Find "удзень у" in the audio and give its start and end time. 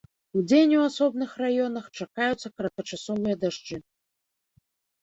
0.39-0.79